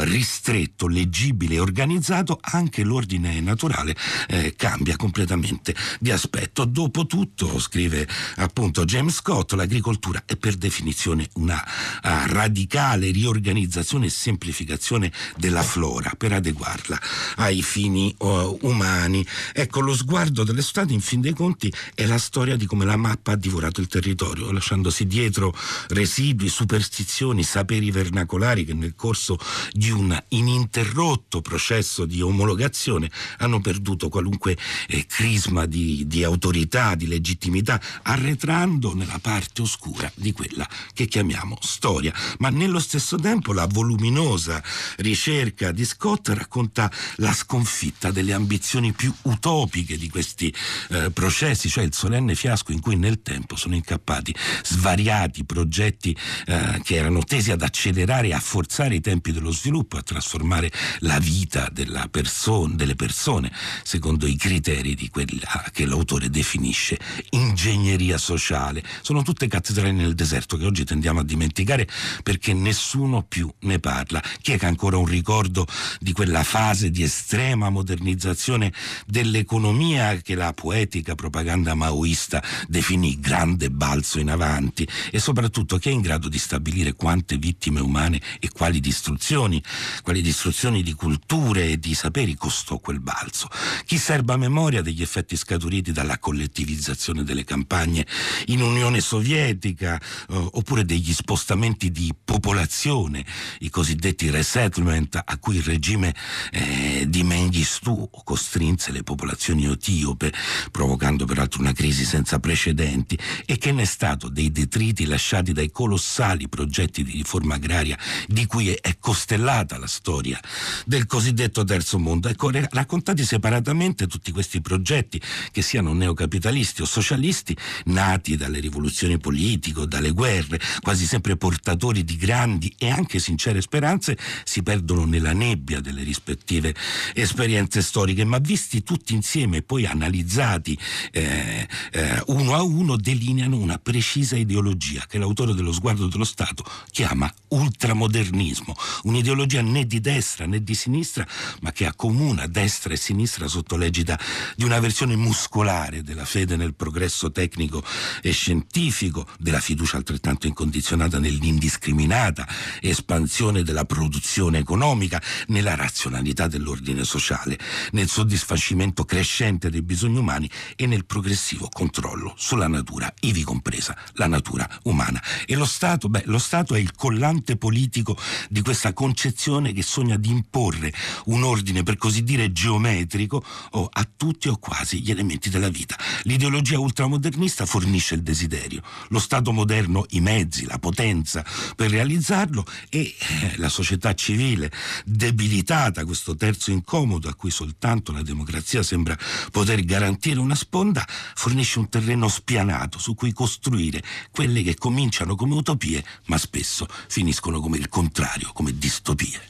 ristretto, 0.00 0.86
leggibile 0.86 1.54
e 1.54 1.58
organizzato, 1.58 2.38
anche 2.40 2.84
l'ordine 2.84 3.40
naturale 3.40 3.96
eh, 4.28 4.54
cambia 4.56 4.96
completamente 4.96 5.74
di 5.98 6.10
aspetto. 6.10 6.64
Dopotutto, 6.64 7.58
scrive 7.58 8.06
appunto 8.36 8.84
James 8.84 9.14
Scott, 9.14 9.52
l'agricoltura 9.52 10.22
è 10.26 10.36
per 10.36 10.54
definizione 10.54 11.28
una 11.34 11.56
uh, 11.56 12.08
radicale 12.26 13.10
riorganizzazione 13.10 14.06
e 14.06 14.10
semplificazione 14.10 15.12
della 15.36 15.62
flora 15.62 16.12
per 16.16 16.32
adeguarla 16.32 17.00
ai 17.36 17.62
fini 17.62 18.14
uh, 18.18 18.58
umani. 18.62 19.26
Ecco, 19.52 19.80
lo 19.80 19.94
sguardo 19.94 20.44
delle 20.44 20.62
Stati, 20.62 20.92
in 20.92 21.00
fin 21.00 21.20
dei 21.20 21.32
conti, 21.32 21.72
è 21.94 22.06
la 22.06 22.18
storia 22.18 22.56
di 22.56 22.66
come 22.66 22.84
la 22.84 22.96
mappa 22.96 23.32
ha 23.32 23.36
divorato 23.36 23.80
il 23.80 23.86
territorio, 23.86 24.52
lasciandosi 24.52 25.06
dietro 25.06 25.52
residui, 25.88 26.48
superstizioni, 26.48 27.42
saperi 27.42 27.90
vernali 27.90 28.18
vernacolari 28.50 28.64
che 28.64 28.74
nel 28.74 28.94
corso 28.94 29.38
di 29.72 29.90
un 29.90 30.16
ininterrotto 30.28 31.40
processo 31.40 32.04
di 32.04 32.20
omologazione 32.20 33.10
hanno 33.38 33.60
perduto 33.60 34.08
qualunque 34.08 34.56
eh, 34.88 35.06
crisma 35.06 35.66
di, 35.66 36.06
di 36.06 36.24
autorità, 36.24 36.94
di 36.94 37.06
legittimità, 37.06 37.80
arretrando 38.02 38.94
nella 38.94 39.18
parte 39.20 39.62
oscura 39.62 40.10
di 40.14 40.32
quella 40.32 40.68
che 40.92 41.06
chiamiamo 41.06 41.58
storia. 41.60 42.12
Ma 42.38 42.50
nello 42.50 42.78
stesso 42.78 43.16
tempo 43.16 43.52
la 43.52 43.66
voluminosa 43.66 44.62
ricerca 44.98 45.72
di 45.72 45.84
Scott 45.84 46.28
racconta 46.30 46.90
la 47.16 47.32
sconfitta 47.32 48.10
delle 48.10 48.32
ambizioni 48.32 48.92
più 48.92 49.12
utopiche 49.22 49.96
di 49.96 50.08
questi 50.08 50.54
eh, 50.90 51.10
processi, 51.10 51.68
cioè 51.68 51.84
il 51.84 51.94
solenne 51.94 52.34
fiasco 52.34 52.72
in 52.72 52.80
cui 52.80 52.96
nel 52.96 53.22
tempo 53.22 53.56
sono 53.56 53.74
incappati 53.74 54.34
svariati 54.62 55.44
progetti 55.44 56.16
eh, 56.46 56.80
che 56.82 56.96
erano 56.96 57.22
tesi 57.22 57.50
ad 57.50 57.62
accelerare 57.62 58.00
accelerare 58.00 58.32
a 58.32 58.39
forzare 58.40 58.94
i 58.94 59.00
tempi 59.00 59.32
dello 59.32 59.50
sviluppo, 59.50 59.96
a 59.96 60.02
trasformare 60.02 60.70
la 61.00 61.18
vita 61.18 61.70
person- 62.10 62.76
delle 62.76 62.94
persone 62.94 63.52
secondo 63.82 64.26
i 64.26 64.36
criteri 64.36 64.94
di 64.94 65.08
quella 65.08 65.64
che 65.72 65.86
l'autore 65.86 66.30
definisce 66.30 66.98
ingegneria 67.30 68.18
sociale. 68.18 68.82
Sono 69.02 69.22
tutte 69.22 69.48
cattedrali 69.48 69.92
nel 69.92 70.14
deserto 70.14 70.56
che 70.56 70.66
oggi 70.66 70.84
tendiamo 70.84 71.20
a 71.20 71.24
dimenticare 71.24 71.88
perché 72.22 72.52
nessuno 72.52 73.22
più 73.22 73.52
ne 73.60 73.78
parla. 73.78 74.22
Chi 74.40 74.52
è 74.52 74.58
che 74.58 74.66
ha 74.66 74.68
ancora 74.68 74.96
un 74.96 75.06
ricordo 75.06 75.66
di 75.98 76.12
quella 76.12 76.42
fase 76.42 76.90
di 76.90 77.02
estrema 77.02 77.70
modernizzazione 77.70 78.72
dell'economia 79.06 80.16
che 80.16 80.34
la 80.34 80.52
poetica 80.52 81.14
propaganda 81.14 81.74
maoista 81.74 82.42
definì 82.68 83.18
grande 83.18 83.70
balzo 83.70 84.18
in 84.20 84.30
avanti 84.30 84.86
e 85.10 85.18
soprattutto 85.18 85.78
chi 85.78 85.88
è 85.88 85.92
in 85.92 86.00
grado 86.00 86.20
grado 86.20 86.28
di 86.28 86.38
stabilire 86.38 86.94
quante 86.94 87.36
vittime 87.36 87.80
umane 87.80 88.20
e 88.38 88.50
quali 88.50 88.80
distruzioni, 88.80 89.62
quali 90.02 90.22
distruzioni 90.22 90.82
di 90.82 90.94
culture 90.94 91.70
e 91.70 91.78
di 91.78 91.94
saperi 91.94 92.34
costò 92.34 92.78
quel 92.78 93.00
balzo. 93.00 93.48
Chi 93.84 93.98
serba 93.98 94.36
memoria 94.36 94.82
degli 94.82 95.02
effetti 95.02 95.36
scaturiti 95.36 95.92
dalla 95.92 96.18
collettivizzazione 96.18 97.24
delle 97.24 97.44
campagne 97.44 98.06
in 98.46 98.62
Unione 98.62 99.00
Sovietica 99.00 99.98
eh, 99.98 100.34
oppure 100.52 100.84
degli 100.84 101.12
spostamenti 101.12 101.90
di 101.90 102.14
popolazione, 102.24 103.24
i 103.60 103.70
cosiddetti 103.70 104.30
resettlement 104.30 105.20
a 105.24 105.38
cui 105.38 105.56
il 105.56 105.62
regime 105.62 106.14
eh, 106.52 107.04
di 107.08 107.22
Mengistu 107.22 108.08
costrinse 108.24 108.92
le 108.92 109.02
popolazioni 109.02 109.66
etiope, 109.66 110.32
provocando 110.70 111.24
peraltro 111.24 111.60
una 111.60 111.72
crisi 111.72 112.04
senza 112.04 112.38
precedenti, 112.38 113.18
e 113.46 113.58
che 113.58 113.72
ne 113.72 113.82
è 113.82 113.86
stato 113.86 114.28
dei 114.28 114.50
detriti 114.50 115.06
lasciati 115.06 115.52
dai 115.52 115.70
colossali 115.70 116.48
progetti 116.48 117.02
di 117.02 117.12
riforma 117.12 117.54
agraria 117.54 117.98
di 118.26 118.46
cui 118.46 118.72
è 118.72 118.96
costellata 118.98 119.78
la 119.78 119.86
storia 119.86 120.40
del 120.86 121.06
cosiddetto 121.06 121.64
terzo 121.64 121.98
mondo. 121.98 122.28
Ecco, 122.28 122.50
raccontati 122.50 123.24
separatamente 123.24 124.06
tutti 124.06 124.32
questi 124.32 124.60
progetti, 124.60 125.20
che 125.50 125.62
siano 125.62 125.92
neocapitalisti 125.92 126.82
o 126.82 126.84
socialisti, 126.84 127.56
nati 127.86 128.36
dalle 128.36 128.60
rivoluzioni 128.60 129.18
politiche, 129.18 129.86
dalle 129.86 130.10
guerre, 130.10 130.60
quasi 130.80 131.06
sempre 131.06 131.36
portatori 131.36 132.04
di 132.04 132.16
grandi 132.16 132.74
e 132.78 132.90
anche 132.90 133.18
sincere 133.18 133.60
speranze, 133.60 134.16
si 134.44 134.62
perdono 134.62 135.04
nella 135.04 135.32
nebbia 135.32 135.80
delle 135.80 136.02
rispettive 136.02 136.74
esperienze 137.14 137.82
storiche, 137.82 138.24
ma 138.24 138.38
visti 138.38 138.82
tutti 138.82 139.14
insieme 139.14 139.58
e 139.58 139.62
poi 139.62 139.86
analizzati 139.86 140.78
eh, 141.12 141.66
eh, 141.92 142.22
uno 142.26 142.54
a 142.54 142.62
uno, 142.62 142.96
delineano 142.96 143.56
una 143.56 143.78
precisa 143.78 144.36
ideologia 144.36 145.04
che 145.08 145.18
l'autore 145.18 145.54
dello 145.54 145.72
sguardo 145.72 146.06
dello 146.06 146.24
Stato 146.24 146.64
chiama 146.90 147.32
ultramodernismo, 147.50 148.74
un'ideologia 149.04 149.62
né 149.62 149.86
di 149.86 150.00
destra 150.00 150.46
né 150.46 150.62
di 150.62 150.74
sinistra, 150.74 151.26
ma 151.60 151.72
che 151.72 151.86
accomuna 151.86 152.46
destra 152.46 152.92
e 152.92 152.96
sinistra 152.96 153.48
sotto 153.48 153.76
l'egida 153.76 154.18
di 154.56 154.64
una 154.64 154.78
versione 154.80 155.16
muscolare 155.16 156.02
della 156.02 156.24
fede 156.24 156.56
nel 156.56 156.74
progresso 156.74 157.30
tecnico 157.30 157.82
e 158.22 158.32
scientifico, 158.32 159.26
della 159.38 159.60
fiducia 159.60 159.96
altrettanto 159.96 160.46
incondizionata 160.46 161.18
nell'indiscriminata 161.18 162.46
espansione 162.80 163.62
della 163.62 163.84
produzione 163.84 164.58
economica, 164.58 165.20
nella 165.48 165.74
razionalità 165.74 166.46
dell'ordine 166.46 167.04
sociale, 167.04 167.58
nel 167.92 168.08
soddisfacimento 168.08 169.04
crescente 169.04 169.70
dei 169.70 169.82
bisogni 169.82 170.18
umani 170.18 170.48
e 170.76 170.86
nel 170.86 171.06
progressivo 171.06 171.68
controllo 171.70 172.34
sulla 172.36 172.68
natura, 172.68 173.12
ivi 173.20 173.42
compresa 173.42 173.96
la 174.14 174.26
natura 174.26 174.68
umana. 174.84 175.22
E 175.46 175.56
lo 175.56 175.64
Stato, 175.64 176.08
beh, 176.08 176.22
lo 176.26 176.38
Stato 176.38 176.74
è 176.74 176.78
il 176.78 176.94
collante 176.94 177.39
politico 177.56 178.16
di 178.48 178.62
questa 178.62 178.92
concezione 178.92 179.72
che 179.72 179.82
sogna 179.82 180.16
di 180.16 180.30
imporre 180.30 180.92
un 181.26 181.42
ordine 181.42 181.82
per 181.82 181.96
così 181.96 182.22
dire 182.22 182.52
geometrico 182.52 183.42
oh, 183.70 183.88
a 183.90 184.08
tutti 184.16 184.48
o 184.48 184.58
quasi 184.58 185.00
gli 185.00 185.10
elementi 185.10 185.48
della 185.48 185.68
vita. 185.68 185.96
L'ideologia 186.22 186.78
ultramodernista 186.78 187.66
fornisce 187.66 188.14
il 188.14 188.22
desiderio, 188.22 188.82
lo 189.08 189.18
Stato 189.18 189.52
moderno 189.52 190.04
i 190.10 190.20
mezzi, 190.20 190.66
la 190.66 190.78
potenza 190.78 191.44
per 191.74 191.90
realizzarlo 191.90 192.64
e 192.88 193.00
eh, 193.00 193.56
la 193.56 193.68
società 193.68 194.14
civile 194.14 194.70
debilitata, 195.04 196.04
questo 196.04 196.36
terzo 196.36 196.70
incomodo 196.70 197.28
a 197.28 197.34
cui 197.34 197.50
soltanto 197.50 198.12
la 198.12 198.22
democrazia 198.22 198.82
sembra 198.82 199.16
poter 199.50 199.84
garantire 199.84 200.40
una 200.40 200.54
sponda, 200.54 201.06
fornisce 201.06 201.78
un 201.78 201.88
terreno 201.88 202.28
spianato 202.28 202.98
su 202.98 203.14
cui 203.14 203.32
costruire 203.32 204.02
quelle 204.30 204.62
che 204.62 204.76
cominciano 204.76 205.34
come 205.34 205.54
utopie 205.54 206.04
ma 206.26 206.38
spesso 206.38 206.86
finiscono 207.08 207.29
come 207.60 207.76
il 207.76 207.88
contrario, 207.88 208.50
come 208.52 208.76
distopie. 208.76 209.40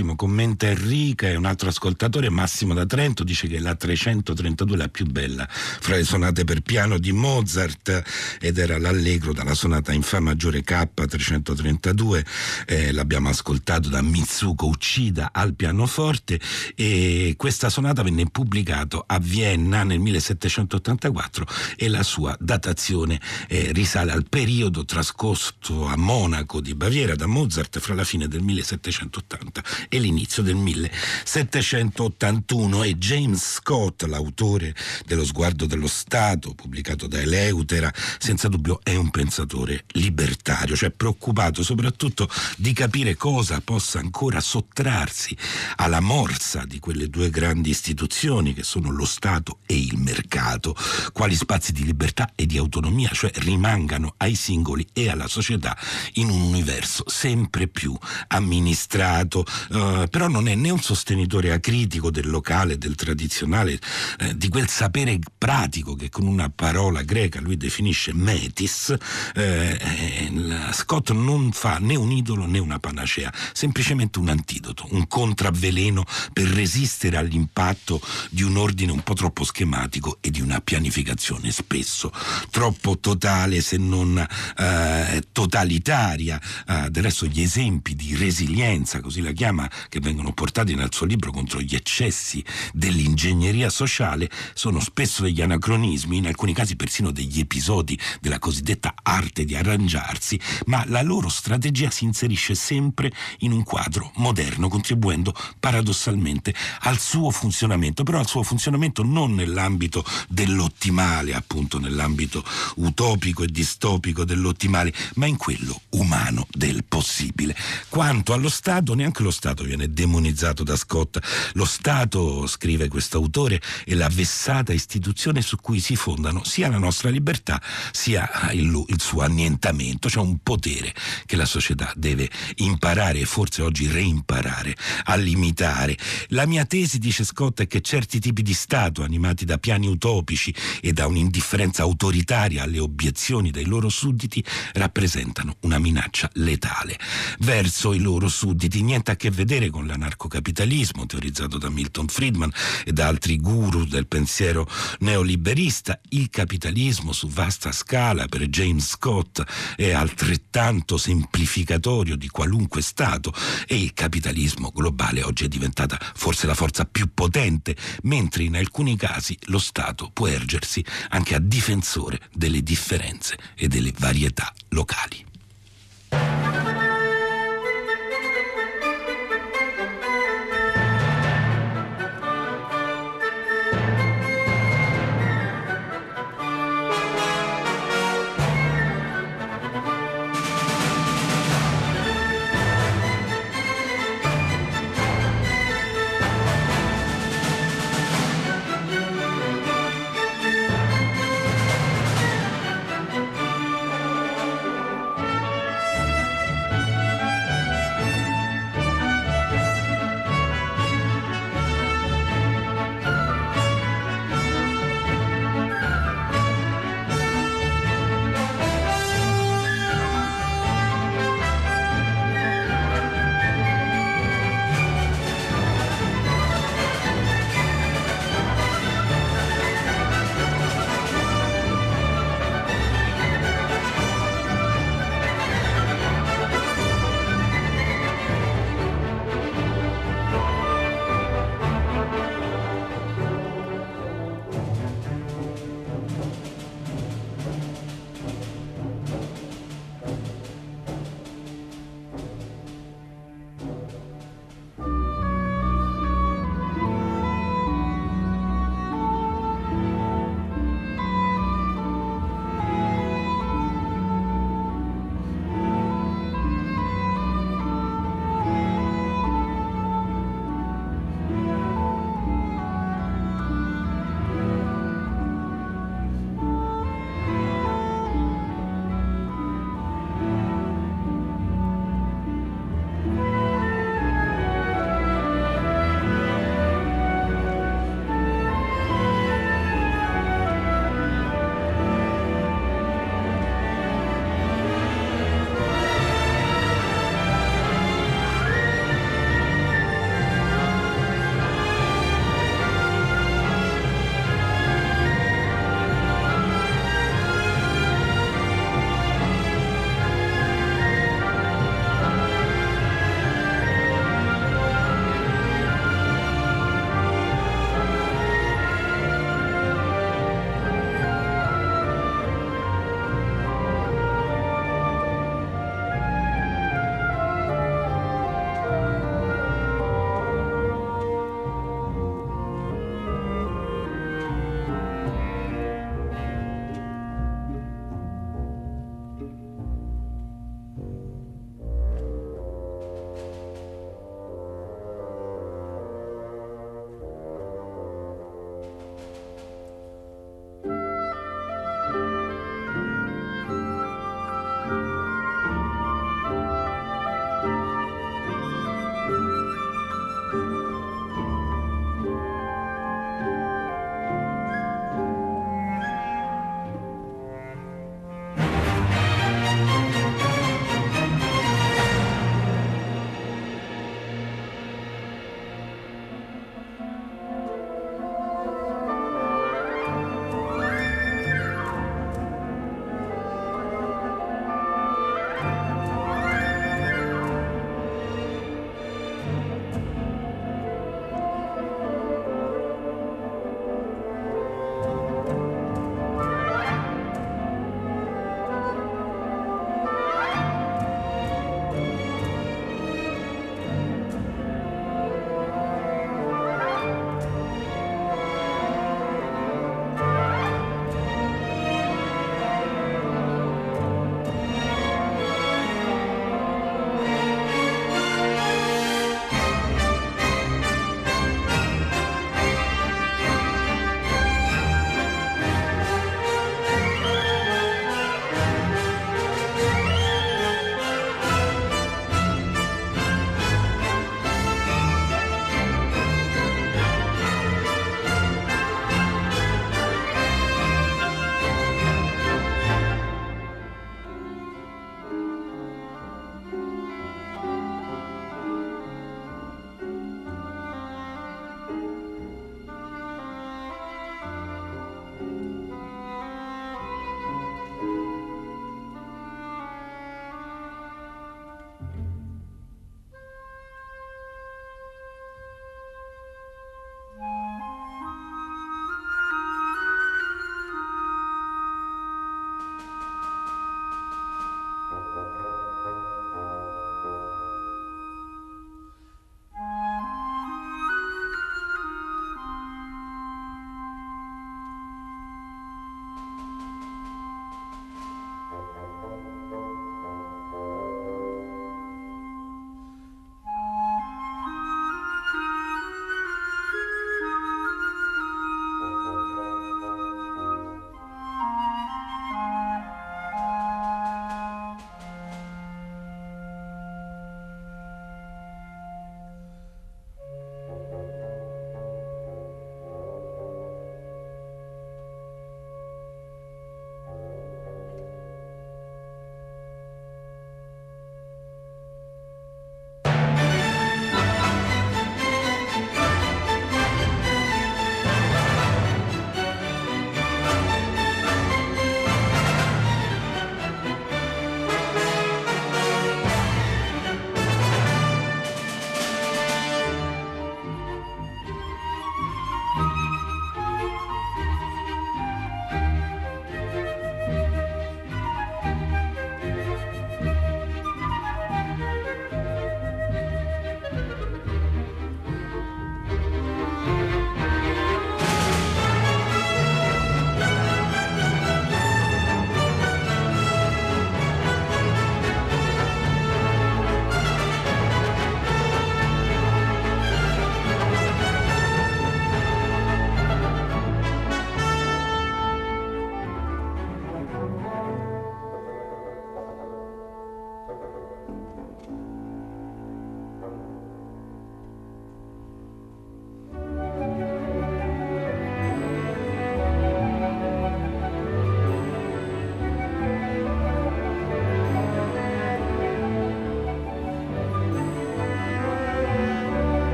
Bellissimo, 0.00 0.16
commenta 0.16 0.66
Enrica 0.68 1.28
e 1.28 1.36
un 1.36 1.44
altro 1.44 1.68
ascoltatore, 1.68 2.30
Massimo 2.30 2.74
da 2.74 2.86
Trento, 2.86 3.24
dice 3.24 3.46
che 3.46 3.58
la 3.58 3.74
332 3.74 4.74
è 4.74 4.78
la 4.78 4.88
più 4.88 5.06
bella 5.06 5.46
fra 5.48 5.96
le 5.96 6.04
sonate 6.04 6.44
per 6.44 6.60
piano 6.60 6.98
di 6.98 7.12
Mozart 7.12 8.02
ed 8.40 8.58
era 8.58 8.78
l'allegro 8.78 9.32
dalla 9.32 9.54
sonata 9.54 9.92
in 9.92 10.02
Fa 10.02 10.20
maggiore 10.20 10.62
K332, 10.64 12.24
eh, 12.66 12.92
l'abbiamo 12.92 13.28
ascoltato 13.28 13.88
da 13.88 14.02
Mitsuko 14.02 14.66
Uchida 14.66 15.30
al 15.32 15.54
pianoforte 15.54 16.40
e 16.74 17.34
questa 17.36 17.68
sonata 17.68 18.02
venne 18.02 18.26
pubblicata 18.26 19.04
a 19.06 19.18
Vienna 19.18 19.84
nel 19.84 20.00
1784 20.00 21.46
e 21.76 21.88
la 21.88 22.02
sua 22.02 22.36
datazione 22.40 23.20
eh, 23.48 23.70
risale 23.72 24.12
al 24.12 24.26
periodo 24.28 24.84
trascorso 24.84 25.86
a 25.86 25.96
Monaco 25.96 26.60
di 26.60 26.74
Baviera 26.74 27.14
da 27.14 27.26
Mozart 27.26 27.78
fra 27.78 27.94
la 27.94 28.04
fine 28.04 28.28
del 28.28 28.42
1780 28.42 29.62
e 29.92 29.98
l'inizio 29.98 30.44
del 30.44 30.54
1781 30.54 32.84
e 32.84 32.96
James 32.96 33.54
Scott, 33.54 34.04
l'autore 34.04 34.72
dello 35.04 35.24
sguardo 35.24 35.66
dello 35.66 35.88
Stato, 35.88 36.54
pubblicato 36.54 37.08
da 37.08 37.20
Eleutera, 37.20 37.92
senza 38.18 38.46
dubbio 38.46 38.78
è 38.84 38.94
un 38.94 39.10
pensatore 39.10 39.86
libertario, 39.94 40.76
cioè 40.76 40.90
preoccupato 40.90 41.64
soprattutto 41.64 42.28
di 42.56 42.72
capire 42.72 43.16
cosa 43.16 43.60
possa 43.60 43.98
ancora 43.98 44.38
sottrarsi 44.40 45.36
alla 45.76 46.00
morsa 46.00 46.64
di 46.64 46.78
quelle 46.78 47.08
due 47.08 47.28
grandi 47.28 47.70
istituzioni 47.70 48.54
che 48.54 48.62
sono 48.62 48.92
lo 48.92 49.04
Stato 49.04 49.58
e 49.66 49.76
il 49.76 49.98
mercato, 49.98 50.76
quali 51.12 51.34
spazi 51.34 51.72
di 51.72 51.84
libertà 51.84 52.30
e 52.36 52.46
di 52.46 52.58
autonomia, 52.58 53.10
cioè 53.12 53.32
rimangano 53.34 54.14
ai 54.18 54.36
singoli 54.36 54.86
e 54.92 55.10
alla 55.10 55.26
società 55.26 55.76
in 56.14 56.30
un 56.30 56.42
universo 56.42 57.02
sempre 57.08 57.66
più 57.66 57.98
amministrato, 58.28 59.44
uh, 59.80 60.08
però 60.08 60.28
non 60.28 60.48
è 60.48 60.54
né 60.54 60.70
un 60.70 60.80
sostenitore 60.80 61.52
acritico 61.52 62.10
del 62.10 62.28
locale, 62.28 62.78
del 62.78 62.94
tradizionale, 62.94 63.78
eh, 64.18 64.36
di 64.36 64.48
quel 64.48 64.68
sapere 64.68 65.18
pratico 65.36 65.94
che 65.94 66.08
con 66.08 66.26
una 66.26 66.50
parola 66.54 67.02
greca 67.02 67.40
lui 67.40 67.56
definisce 67.56 68.12
metis, 68.14 68.94
eh, 69.34 69.78
eh, 69.80 70.72
Scott 70.72 71.10
non 71.10 71.52
fa 71.52 71.78
né 71.78 71.96
un 71.96 72.10
idolo 72.10 72.46
né 72.46 72.58
una 72.58 72.78
panacea, 72.78 73.32
semplicemente 73.52 74.18
un 74.18 74.28
antidoto, 74.28 74.86
un 74.90 75.06
contravveleno 75.06 76.04
per 76.32 76.46
resistere 76.46 77.16
all'impatto 77.16 78.00
di 78.30 78.42
un 78.42 78.56
ordine 78.56 78.92
un 78.92 79.02
po' 79.02 79.14
troppo 79.14 79.44
schematico 79.44 80.18
e 80.20 80.30
di 80.30 80.40
una 80.40 80.60
pianificazione 80.60 81.50
spesso 81.50 82.12
troppo 82.50 82.98
totale 82.98 83.60
se 83.60 83.76
non 83.76 84.24
eh, 84.56 85.22
totalitaria. 85.32 86.40
Eh, 86.66 86.90
del 86.90 87.02
resto 87.02 87.26
gli 87.26 87.40
esempi 87.40 87.94
di 87.94 88.14
resilienza, 88.14 89.00
così 89.00 89.20
la 89.20 89.32
chiama, 89.32 89.59
che 89.88 90.00
vengono 90.00 90.32
portati 90.32 90.74
nel 90.74 90.92
suo 90.92 91.06
libro 91.06 91.30
contro 91.30 91.60
gli 91.60 91.74
eccessi 91.74 92.44
dell'ingegneria 92.72 93.68
sociale 93.70 94.30
sono 94.54 94.80
spesso 94.80 95.22
degli 95.22 95.40
anacronismi, 95.40 96.18
in 96.18 96.26
alcuni 96.26 96.54
casi 96.54 96.76
persino 96.76 97.10
degli 97.10 97.40
episodi 97.40 97.98
della 98.20 98.38
cosiddetta 98.38 98.94
arte 99.02 99.44
di 99.44 99.56
arrangiarsi, 99.56 100.38
ma 100.66 100.84
la 100.86 101.02
loro 101.02 101.28
strategia 101.28 101.90
si 101.90 102.04
inserisce 102.04 102.54
sempre 102.54 103.12
in 103.38 103.52
un 103.52 103.62
quadro 103.62 104.12
moderno, 104.16 104.68
contribuendo 104.68 105.34
paradossalmente 105.58 106.54
al 106.80 106.98
suo 106.98 107.30
funzionamento, 107.30 108.02
però 108.02 108.18
al 108.18 108.26
suo 108.26 108.42
funzionamento 108.42 109.02
non 109.02 109.34
nell'ambito 109.34 110.04
dell'ottimale, 110.28 111.34
appunto 111.34 111.78
nell'ambito 111.78 112.44
utopico 112.76 113.42
e 113.42 113.48
distopico 113.48 114.24
dell'ottimale, 114.24 114.92
ma 115.14 115.26
in 115.26 115.36
quello 115.36 115.80
umano 115.90 116.46
del 116.50 116.84
possibile. 116.84 117.56
Quanto 117.88 118.32
allo 118.32 118.48
Stato, 118.48 118.94
neanche 118.94 119.22
lo 119.22 119.30
Stato 119.30 119.49
viene 119.54 119.90
demonizzato 119.90 120.62
da 120.62 120.76
Scott. 120.76 121.18
Lo 121.54 121.64
Stato, 121.64 122.46
scrive 122.46 122.88
questo 122.88 123.18
autore, 123.18 123.60
è 123.84 123.94
la 123.94 124.08
vessata 124.08 124.72
istituzione 124.72 125.42
su 125.42 125.56
cui 125.56 125.80
si 125.80 125.96
fondano 125.96 126.44
sia 126.44 126.68
la 126.68 126.78
nostra 126.78 127.10
libertà 127.10 127.60
sia 127.92 128.50
il, 128.52 128.84
il 128.86 129.00
suo 129.00 129.22
annientamento, 129.22 130.08
cioè 130.08 130.22
un 130.22 130.38
potere 130.42 130.94
che 131.26 131.36
la 131.36 131.44
società 131.44 131.92
deve 131.96 132.30
imparare 132.56 133.20
e 133.20 133.24
forse 133.24 133.62
oggi 133.62 133.86
reimparare 133.88 134.76
a 135.04 135.14
limitare. 135.16 135.96
La 136.28 136.46
mia 136.46 136.64
tesi, 136.64 136.98
dice 136.98 137.24
Scott, 137.24 137.62
è 137.62 137.66
che 137.66 137.80
certi 137.80 138.20
tipi 138.20 138.42
di 138.42 138.54
Stato, 138.54 139.02
animati 139.02 139.44
da 139.44 139.58
piani 139.58 139.86
utopici 139.86 140.54
e 140.80 140.92
da 140.92 141.06
un'indifferenza 141.06 141.82
autoritaria 141.82 142.62
alle 142.62 142.78
obiezioni 142.78 143.50
dei 143.50 143.66
loro 143.66 143.88
sudditi, 143.88 144.44
rappresentano 144.74 145.56
una 145.60 145.78
minaccia 145.78 146.30
letale 146.34 146.98
verso 147.40 147.92
i 147.92 147.98
loro 147.98 148.28
sudditi, 148.28 148.82
niente 148.82 149.10
a 149.10 149.16
che 149.16 149.30
vedere 149.30 149.39
con 149.70 149.86
l'anarcocapitalismo 149.86 151.06
teorizzato 151.06 151.56
da 151.56 151.70
Milton 151.70 152.08
Friedman 152.08 152.52
e 152.84 152.92
da 152.92 153.06
altri 153.06 153.38
guru 153.38 153.86
del 153.86 154.06
pensiero 154.06 154.68
neoliberista. 154.98 155.98
Il 156.10 156.28
capitalismo 156.28 157.12
su 157.12 157.26
vasta 157.26 157.72
scala 157.72 158.26
per 158.26 158.42
James 158.48 158.86
Scott 158.86 159.42
è 159.76 159.92
altrettanto 159.92 160.98
semplificatorio 160.98 162.16
di 162.16 162.28
qualunque 162.28 162.82
Stato 162.82 163.32
e 163.66 163.80
il 163.80 163.94
capitalismo 163.94 164.70
globale 164.74 165.22
oggi 165.22 165.46
è 165.46 165.48
diventata 165.48 165.98
forse 166.14 166.46
la 166.46 166.54
forza 166.54 166.84
più 166.84 167.14
potente, 167.14 167.74
mentre 168.02 168.42
in 168.42 168.56
alcuni 168.56 168.96
casi 168.96 169.38
lo 169.44 169.58
Stato 169.58 170.10
può 170.12 170.26
ergersi 170.26 170.84
anche 171.08 171.34
a 171.34 171.38
difensore 171.38 172.20
delle 172.34 172.62
differenze 172.62 173.38
e 173.54 173.68
delle 173.68 173.92
varietà 173.96 174.52
locali. 174.68 175.24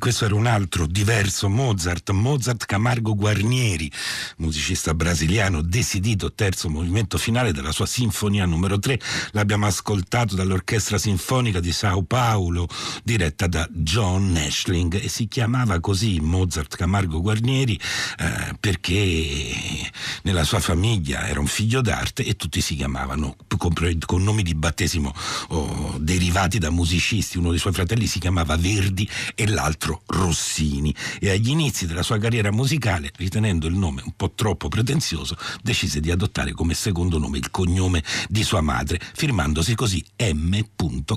Questo 0.00 0.24
era 0.24 0.34
un 0.34 0.46
altro 0.46 0.86
diverso 0.86 1.50
Mozart, 1.50 2.10
Mozart 2.10 2.64
Camargo 2.64 3.14
Guarnieri, 3.14 3.92
musicista 4.38 4.94
brasiliano, 4.94 5.60
desidito 5.60 6.32
terzo 6.32 6.70
movimento 6.70 7.18
finale 7.18 7.52
della 7.52 7.70
sua 7.70 7.84
sinfonia 7.84 8.46
numero 8.46 8.78
3. 8.78 8.98
L'abbiamo 9.32 9.66
ascoltato 9.66 10.34
dall'Orchestra 10.34 10.96
Sinfonica 10.96 11.60
di 11.60 11.70
Sao 11.70 12.02
Paulo, 12.02 12.66
diretta 13.04 13.46
da 13.46 13.68
John 13.70 14.32
Nashling 14.32 14.94
e 14.94 15.08
si 15.08 15.28
chiamava 15.28 15.78
così 15.80 16.18
Mozart 16.18 16.76
Camargo 16.76 17.20
Guarnieri 17.20 17.78
eh, 18.18 18.56
perché 18.58 19.90
nella 20.22 20.44
sua 20.44 20.60
famiglia 20.60 21.28
era 21.28 21.40
un 21.40 21.46
figlio 21.46 21.82
d'arte 21.82 22.24
e 22.24 22.36
tutti 22.36 22.62
si 22.62 22.74
chiamavano 22.74 23.36
con, 23.58 23.74
con 24.06 24.22
nomi 24.22 24.42
di 24.42 24.54
battesimo 24.54 25.12
oh, 25.48 25.96
derivati 25.98 26.58
da 26.58 26.70
musicisti. 26.70 27.36
Uno 27.36 27.50
dei 27.50 27.58
suoi 27.58 27.74
fratelli 27.74 28.06
si 28.06 28.18
chiamava 28.18 28.56
Verdi 28.56 29.06
e 29.34 29.46
l'altro 29.46 29.89
l'altro 29.90 30.02
Rossini 30.06 30.94
e 31.18 31.30
agli 31.30 31.50
inizi 31.50 31.86
della 31.86 32.02
sua 32.02 32.18
carriera 32.18 32.52
musicale, 32.52 33.10
ritenendo 33.16 33.66
il 33.66 33.74
nome 33.74 34.02
un 34.04 34.12
po' 34.14 34.32
troppo 34.34 34.68
pretenzioso, 34.68 35.36
decise 35.62 36.00
di 36.00 36.10
adottare 36.10 36.52
come 36.52 36.74
secondo 36.74 37.18
nome 37.18 37.38
il 37.38 37.50
cognome 37.50 38.02
di 38.28 38.42
sua 38.42 38.60
madre, 38.60 39.00
firmandosi 39.14 39.74
così 39.74 40.04
M. 40.18 40.58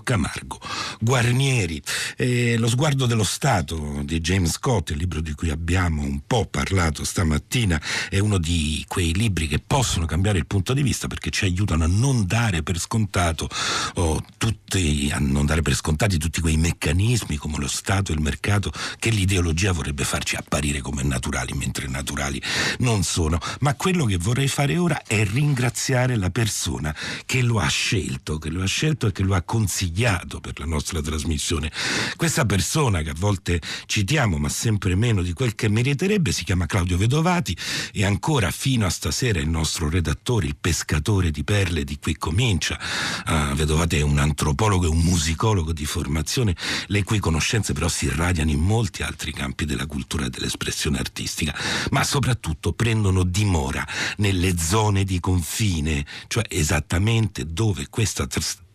Camargo. 0.03 0.59
Guarnieri, 0.99 1.81
eh, 2.17 2.57
Lo 2.57 2.67
sguardo 2.67 3.05
dello 3.05 3.23
Stato 3.23 4.01
di 4.03 4.19
James 4.19 4.51
Scott, 4.51 4.91
il 4.91 4.97
libro 4.97 5.21
di 5.21 5.33
cui 5.33 5.49
abbiamo 5.49 6.01
un 6.01 6.21
po' 6.25 6.45
parlato 6.45 7.03
stamattina, 7.03 7.79
è 8.09 8.19
uno 8.19 8.37
di 8.37 8.83
quei 8.87 9.13
libri 9.13 9.47
che 9.47 9.59
possono 9.59 10.05
cambiare 10.05 10.37
il 10.37 10.45
punto 10.45 10.73
di 10.73 10.81
vista 10.81 11.07
perché 11.07 11.29
ci 11.29 11.45
aiutano 11.45 11.83
a 11.83 11.87
non 11.87 12.25
dare 12.25 12.63
per 12.63 12.79
scontato 12.79 13.49
oh, 13.95 14.23
tutti, 14.37 15.09
a 15.13 15.19
non 15.19 15.45
dare 15.45 15.61
per 15.61 15.75
scontati 15.75 16.17
tutti 16.17 16.41
quei 16.41 16.57
meccanismi 16.57 17.37
come 17.37 17.57
lo 17.57 17.67
Stato 17.67 18.11
e 18.11 18.15
il 18.15 18.21
mercato 18.21 18.62
mercato 18.63 18.71
che 18.97 19.09
l'ideologia 19.09 19.71
vorrebbe 19.73 20.05
farci 20.05 20.35
apparire 20.35 20.79
come 20.79 21.03
naturali, 21.03 21.53
mentre 21.53 21.87
naturali 21.87 22.41
non 22.79 23.03
sono. 23.03 23.39
Ma 23.59 23.75
quello 23.75 24.05
che 24.05 24.17
vorrei 24.17 24.47
fare 24.47 24.77
ora 24.77 25.01
è 25.05 25.25
ringraziare 25.25 26.15
la 26.15 26.29
persona 26.29 26.95
che 27.25 27.41
lo 27.41 27.59
ha 27.59 27.67
scelto, 27.67 28.37
che 28.37 28.49
lo 28.49 28.61
ha 28.61 28.67
scelto 28.67 29.07
e 29.07 29.11
che 29.11 29.23
lo 29.23 29.35
ha 29.35 29.41
consigliato 29.41 30.39
per 30.39 30.59
la 30.59 30.65
nostra 30.65 31.01
trasmissione. 31.01 31.71
Questa 32.15 32.45
persona 32.45 33.01
che 33.01 33.09
a 33.09 33.15
volte 33.17 33.59
citiamo, 33.85 34.37
ma 34.37 34.49
sempre 34.49 34.95
meno 34.95 35.21
di 35.21 35.33
quel 35.33 35.55
che 35.55 35.67
meriterebbe, 35.67 36.31
si 36.31 36.43
chiama 36.43 36.65
Claudio 36.65 36.97
Vedovati 36.97 37.55
e 37.91 38.05
ancora 38.05 38.51
fino 38.51 38.85
a 38.85 38.89
stasera 38.89 39.39
il 39.39 39.49
nostro 39.49 39.89
redattore, 39.89 40.45
il 40.45 40.55
pescatore 40.59 41.31
di 41.31 41.43
perle 41.43 41.83
di 41.83 41.97
qui 41.99 42.15
comincia. 42.15 42.79
Uh, 43.25 43.55
Vedovati 43.55 43.97
è 43.97 44.01
un 44.01 44.19
antropologo 44.19 44.85
e 44.85 44.89
un 44.89 44.99
musicologo 44.99 45.73
di 45.73 45.85
formazione, 45.85 46.55
le 46.87 47.03
cui 47.03 47.19
conoscenze 47.19 47.73
però 47.73 47.87
si 47.87 48.05
irradiano 48.05 48.51
in 48.53 48.61
molti 48.61 49.03
altri 49.03 49.31
campi 49.31 49.65
della 49.65 49.85
cultura 49.85 50.25
e 50.25 50.29
dell'espressione 50.29 50.97
artistica, 50.97 51.55
ma 51.91 52.03
soprattutto 52.03 52.73
prendono 52.73 53.23
dimora 53.23 53.85
nelle 54.17 54.57
zone 54.57 55.03
di 55.03 55.19
confine, 55.19 56.05
cioè 56.27 56.43
esattamente 56.47 57.45
dove 57.45 57.87
questa 57.89 58.25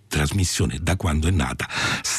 trasmissione 0.09 0.79
da 0.81 0.97
quando 0.97 1.29
è 1.29 1.31
nata 1.31 1.68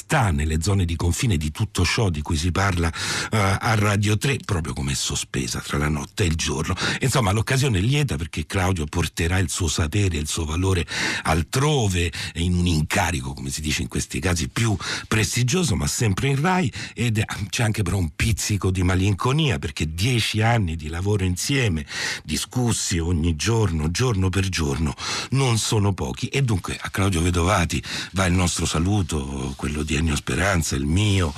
sta 0.09 0.31
nelle 0.31 0.61
zone 0.61 0.85
di 0.85 0.95
confine 0.95 1.37
di 1.37 1.51
tutto 1.51 1.83
ciò 1.83 2.09
di 2.09 2.21
cui 2.21 2.35
si 2.35 2.51
parla 2.51 2.87
uh, 2.87 2.91
a 3.31 3.75
Radio 3.75 4.17
3 4.17 4.37
proprio 4.45 4.73
come 4.73 4.95
sospesa 4.95 5.59
tra 5.59 5.77
la 5.77 5.89
notte 5.89 6.23
e 6.23 6.27
il 6.27 6.35
giorno. 6.35 6.75
Insomma 7.01 7.31
l'occasione 7.31 7.79
è 7.79 7.81
lieta 7.81 8.15
perché 8.15 8.45
Claudio 8.45 8.85
porterà 8.85 9.37
il 9.37 9.49
suo 9.49 9.67
sapere 9.67 10.17
e 10.17 10.19
il 10.19 10.27
suo 10.27 10.45
valore 10.45 10.85
altrove 11.23 12.11
in 12.35 12.55
un 12.55 12.65
incarico 12.65 13.33
come 13.33 13.49
si 13.49 13.61
dice 13.61 13.81
in 13.81 13.87
questi 13.87 14.19
casi 14.19 14.47
più 14.49 14.75
prestigioso 15.07 15.75
ma 15.75 15.85
sempre 15.85 16.29
in 16.29 16.41
Rai. 16.41 16.71
Ed 16.93 17.23
c'è 17.49 17.63
anche 17.63 17.83
però 17.83 17.97
un 17.97 18.15
pizzico 18.15 18.71
di 18.71 18.83
malinconia 18.83 19.59
perché 19.59 19.93
dieci 19.93 20.41
anni 20.41 20.75
di 20.75 20.87
lavoro 20.87 21.23
insieme 21.23 21.85
discussi 22.23 22.97
ogni 22.99 23.35
giorno 23.35 23.91
giorno 23.91 24.29
per 24.29 24.49
giorno 24.49 24.95
non 25.31 25.57
sono 25.57 25.93
pochi. 25.93 26.27
E 26.27 26.41
dunque 26.41 26.77
a 26.79 26.89
Claudio 26.89 27.21
Vedovati 27.21 27.78
va 28.13 28.25
il 28.25 28.33
nostro 28.33 28.65
saluto, 28.65 29.53
quello 29.55 29.83
di 29.83 29.95
Ennio 29.95 30.15
Speranza, 30.15 30.75
il 30.75 30.85
mio, 30.85 31.33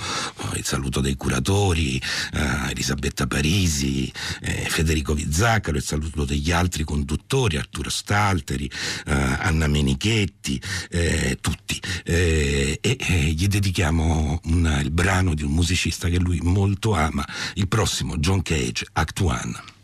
il 0.55 0.65
saluto 0.65 0.99
dei 0.99 1.15
curatori, 1.15 2.01
eh, 2.33 2.71
Elisabetta 2.71 3.27
Parisi, 3.27 4.11
eh, 4.41 4.67
Federico 4.69 5.13
Vizzaccaro, 5.13 5.77
il 5.77 5.83
saluto 5.83 6.25
degli 6.25 6.51
altri 6.51 6.83
conduttori, 6.83 7.57
Arturo 7.57 7.89
Stalteri, 7.89 8.69
eh, 9.05 9.13
Anna 9.13 9.67
Menichetti, 9.67 10.61
eh, 10.89 11.37
tutti. 11.41 11.79
Eh, 12.03 12.79
e 12.81 12.97
gli 13.35 13.47
dedichiamo 13.47 14.39
un, 14.43 14.79
il 14.81 14.91
brano 14.91 15.33
di 15.33 15.43
un 15.43 15.51
musicista 15.51 16.07
che 16.09 16.19
lui 16.19 16.39
molto 16.41 16.93
ama, 16.93 17.27
il 17.55 17.67
prossimo 17.67 18.17
John 18.17 18.41
Cage, 18.41 18.85
Act 18.93 19.19
One. 19.19 19.79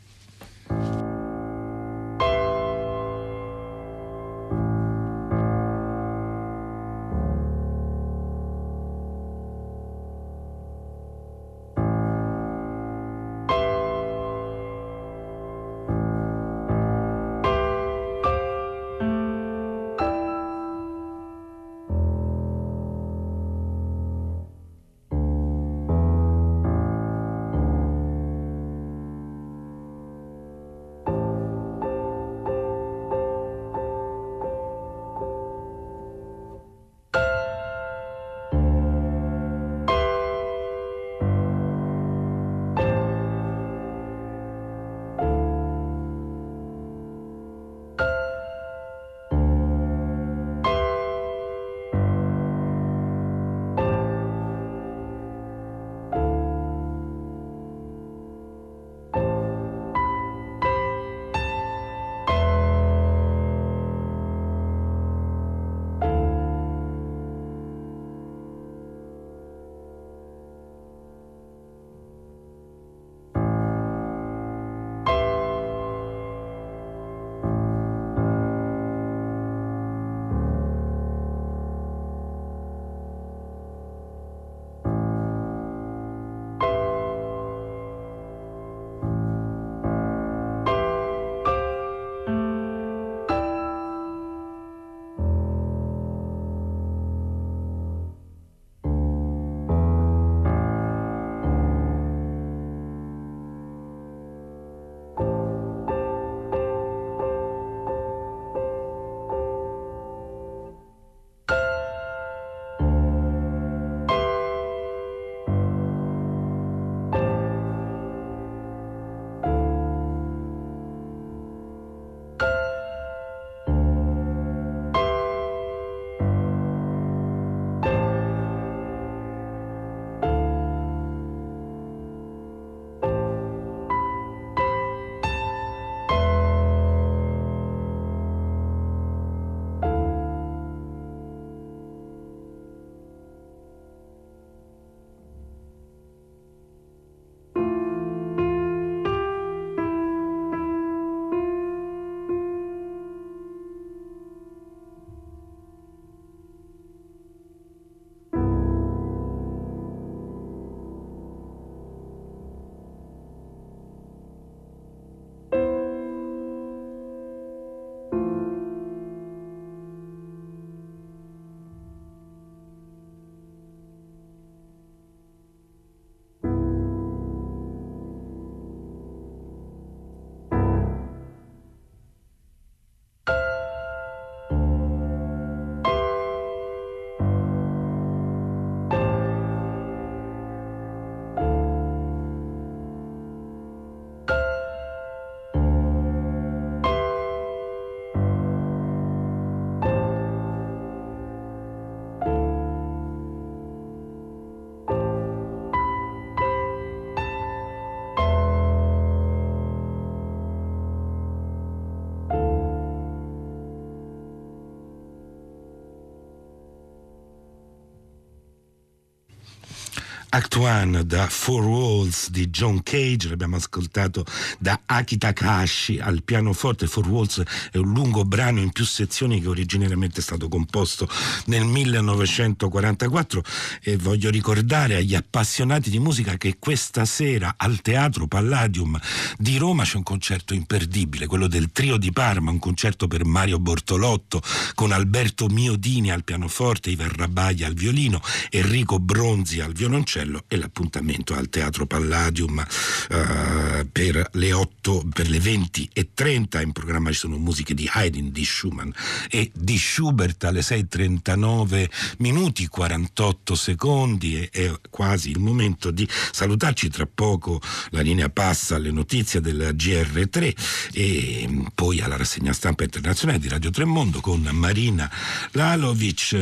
Act 220.38 220.56
One 220.58 221.04
da 221.04 221.26
Four 221.28 221.66
Walls 221.66 222.30
di 222.30 222.52
John 222.52 222.84
Cage, 222.84 223.28
l'abbiamo 223.28 223.56
ascoltato 223.56 224.24
da 224.60 224.80
Aki 224.86 225.18
Takashi 225.18 225.98
al 225.98 226.22
pianoforte. 226.22 226.86
Four 226.86 227.08
Walls 227.08 227.42
è 227.72 227.78
un 227.78 227.92
lungo 227.92 228.24
brano 228.24 228.60
in 228.60 228.70
più 228.70 228.86
sezioni 228.86 229.42
che 229.42 229.48
originariamente 229.48 230.20
è 230.20 230.22
stato 230.22 230.48
composto 230.48 231.10
nel 231.46 231.66
1944 231.66 233.44
e 233.82 233.98
voglio 233.98 234.30
ricordare 234.30 234.98
agli 234.98 235.16
appassionati 235.16 235.90
di 235.90 235.98
musica 235.98 236.38
che 236.38 236.58
questa 236.60 237.06
sera 237.06 237.56
al 237.58 237.82
Teatro 237.82 238.28
Palladium 238.28 239.00
di 239.40 239.58
Roma 239.58 239.86
c'è 239.86 239.98
un 239.98 240.04
concerto 240.04 240.54
imperdibile, 240.54 241.26
quello 241.26 241.48
del 241.48 241.72
Trio 241.72 241.98
di 241.98 242.12
Parma, 242.12 242.52
un 242.52 242.60
concerto 242.60 243.08
per 243.08 243.26
Mario 243.26 243.58
Bortolotto 243.58 244.44
con 244.76 244.92
Alberto 244.92 245.48
Miodini 245.48 246.12
al 246.12 246.24
pianoforte, 246.24 246.92
Ivan 246.92 247.12
Rabaglia 247.12 247.66
al 247.66 247.74
violino, 247.74 248.22
Enrico 248.52 249.00
Bronzi 249.00 249.62
al 249.62 249.74
violoncello 249.74 250.26
Castello 250.28 250.44
e 250.48 250.58
l'appuntamento 250.58 251.34
al 251.34 251.50
Teatro 251.50 251.86
Palladium 251.86 252.58
uh, 252.58 253.88
per 253.92 254.30
le 254.34 254.54
8, 254.54 255.06
per 255.14 255.30
le 255.30 255.40
20 255.40 255.90
e 255.94 256.10
30 256.14 256.62
in 256.62 256.72
programma 256.74 257.12
ci 257.12 257.20
sono 257.20 257.38
musiche 257.38 257.74
di 257.74 257.90
Haydn, 257.92 258.32
di 258.32 258.44
Schumann 258.44 258.90
e 259.30 259.52
di 259.54 259.78
Schubert 259.78 260.44
alle 260.44 260.60
6.39 260.60 261.90
minuti 262.18 262.68
48 262.68 263.56
secondi. 263.56 264.36
E 264.38 264.50
è 264.52 264.74
quasi 264.90 265.30
il 265.30 265.40
momento 265.40 265.92
di 265.92 266.08
salutarci. 266.32 266.90
Tra 266.90 267.08
poco 267.12 267.62
la 267.92 268.02
linea 268.02 268.30
passa 268.30 268.76
alle 268.76 268.92
notizie 268.92 269.40
del 269.40 269.74
GR3 269.76 270.56
e 270.94 271.64
poi 271.74 272.02
alla 272.02 272.18
rassegna 272.18 272.54
stampa 272.54 272.84
internazionale 272.84 273.40
di 273.40 273.48
Radio 273.48 273.70
Tremondo 273.70 274.20
con 274.20 274.42
Marina 274.52 275.10
Lalovic. 275.52 276.36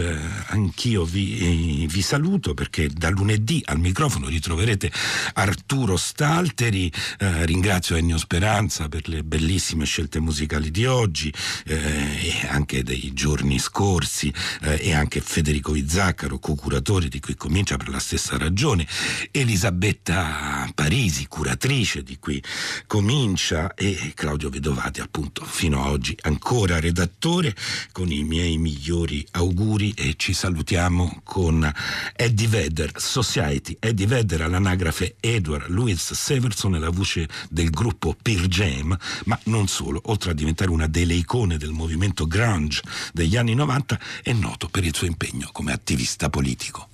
Anch'io 0.48 1.04
vi, 1.04 1.86
vi 1.88 2.02
saluto 2.02 2.54
perché 2.54 2.90
da 2.90 3.10
lunedì 3.10 3.62
al 3.66 3.80
microfono 3.80 4.28
ritroverete 4.28 4.92
Arturo 5.34 5.98
Stalteri, 5.98 6.92
eh, 7.20 7.46
ringrazio 7.46 7.96
Ennio 7.96 8.18
Speranza 8.18 8.88
per 8.90 9.08
le 9.08 9.24
bellissime 9.24 9.86
scelte 9.86 10.20
musicali 10.20 10.72
di 10.72 10.86
oggi 10.86 11.34
eh, 11.66 11.76
e 11.76 12.48
anche 12.48 12.84
dei 12.84 13.12
giorni 13.14 13.60
scorsi 13.60 14.34
eh, 14.62 14.80
e 14.82 14.94
anche 14.94 15.22
Federico 15.22 15.76
Izzaccaro, 15.76 16.40
co-curatore 16.40 17.08
di 17.08 17.20
Qui 17.20 17.36
Comincia 17.36 17.78
per 17.78 17.90
la 17.90 18.00
stessa 18.00 18.38
ragione, 18.38 18.88
Elisabetta 19.32 20.70
Parisi, 20.74 21.28
curatrice 21.28 22.04
di 22.04 22.18
Qui 22.20 22.42
Comincia 22.88 23.74
e 23.74 24.12
Claudio 24.14 24.50
Vedovati 24.50 25.02
appunto 25.02 25.44
fino 25.44 25.84
ad 25.84 25.92
oggi 25.92 26.16
ancora 26.22 26.80
redattore 26.80 27.56
con 27.92 28.12
i 28.12 28.24
miei 28.24 28.58
migliori 28.58 29.26
auguri 29.32 29.94
e 29.96 30.14
ci 30.18 30.34
salutiamo 30.34 31.22
con 31.24 31.72
Eddie 32.16 32.48
Vedder, 32.48 32.92
Society 32.96 33.55
Uniti. 33.56 33.78
Eddie 33.80 34.06
Vedder 34.06 34.42
all'anagrafe 34.42 35.16
Edward 35.20 35.70
Louis 35.70 36.14
Severson 36.14 36.76
è 36.76 36.80
la 36.80 36.90
voce 36.90 37.28
del 37.50 37.70
gruppo 37.70 38.16
Pearl 38.22 38.48
Jam, 38.48 38.98
ma 39.26 39.40
non 39.46 39.68
solo, 39.68 40.02
oltre 40.06 40.32
a 40.32 40.34
diventare 40.34 40.70
una 40.70 40.88
delle 40.88 41.14
icone 41.14 41.58
del 41.58 41.72
movimento 41.72 42.28
grunge 42.28 42.82
degli 43.14 43.38
anni 43.38 43.54
90, 43.54 44.00
è 44.24 44.34
noto 44.34 44.68
per 44.68 44.84
il 44.84 44.94
suo 44.94 45.08
impegno 45.08 45.50
come 45.54 45.72
attivista 45.72 46.30
politico. 46.30 46.90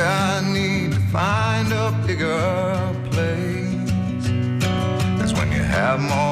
I 0.00 0.40
need 0.52 0.92
to 0.92 1.00
find 1.12 1.72
a 1.72 1.90
bigger 2.06 2.94
place. 3.10 3.90
That's 5.18 5.32
when 5.32 5.50
you 5.52 5.62
have 5.62 6.00
more 6.00 6.27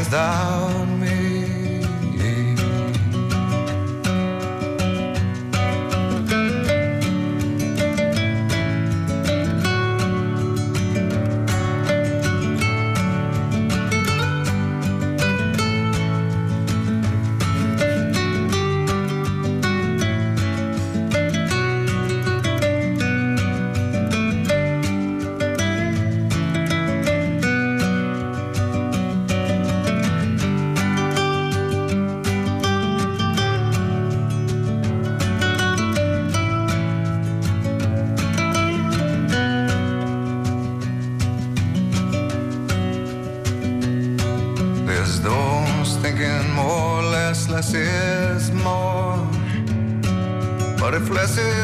without 0.00 0.69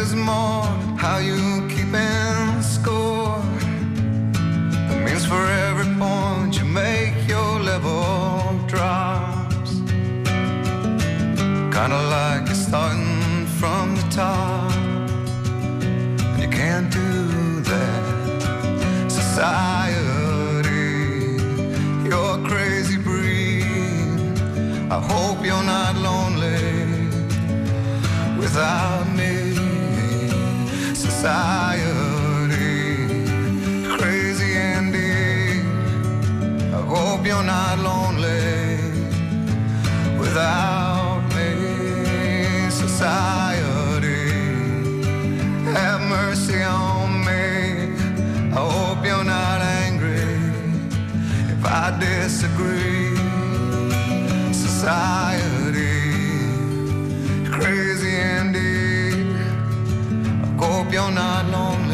is 0.03 0.15
more 0.15 0.65
how 0.99 1.19
you 1.19 1.67
keep 1.69 1.93
in 1.95 2.63
score. 2.63 3.41
That 4.89 4.99
means 5.07 5.25
for 5.27 5.45
every 5.69 5.89
point 6.03 6.59
you 6.59 6.65
make, 6.65 7.17
your 7.29 7.53
level 7.61 8.59
drops. 8.73 9.73
Kinda 11.75 12.01
like 12.17 12.43
you're 12.49 12.63
starting 12.69 13.47
from 13.61 13.85
the 13.99 14.07
top, 14.23 14.73
and 16.33 16.41
you 16.43 16.51
can't 16.61 16.89
do 17.03 17.11
that. 17.73 18.03
Society, 19.21 20.87
you're 22.09 22.35
a 22.41 22.43
crazy 22.51 22.99
breed. 23.09 24.21
I 24.97 24.99
hope 25.13 25.39
you're 25.49 25.69
not 25.77 25.95
lonely 26.09 26.65
without 28.39 29.06
society. 31.17 32.53
Crazy 33.97 34.53
Andy, 34.55 35.63
I 36.79 36.81
hope 36.93 37.25
you're 37.25 37.49
not 37.57 37.79
lonely 37.79 38.77
without 40.21 41.23
me. 41.35 41.51
Society, 42.69 44.27
have 45.79 46.03
mercy 46.03 46.63
on 46.63 47.25
me. 47.29 47.47
I 48.53 48.61
hope 48.75 49.03
you're 49.03 49.31
not 49.39 49.61
angry 49.85 50.29
if 51.55 51.63
I 51.65 51.97
disagree. 51.99 53.17
Society, 54.53 55.97
crazy 57.57 58.15
Andy 58.35 58.76
hope 60.87 60.95
you're 60.95 61.11
not 61.11 61.47
lonely. 61.47 61.86